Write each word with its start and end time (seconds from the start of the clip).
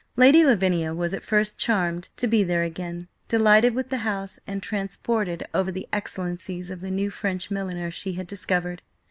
Lady 0.15 0.43
Lavinia 0.43 0.95
was 0.95 1.13
at 1.13 1.21
first 1.21 1.59
charmed 1.59 2.09
to 2.17 2.25
be 2.25 2.43
there 2.43 2.63
again; 2.63 3.07
delighted 3.27 3.75
with 3.75 3.89
the 3.91 3.97
house, 3.99 4.39
and 4.47 4.63
transported 4.63 5.47
over 5.53 5.71
the 5.71 5.87
excellencies 5.93 6.71
of 6.71 6.81
the 6.81 6.89
new 6.89 7.11
French 7.11 7.51
milliner 7.51 7.91
she 7.91 8.13
had 8.13 8.25
discovered. 8.25 8.81